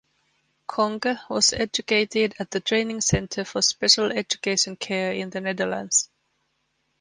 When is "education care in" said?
4.11-5.29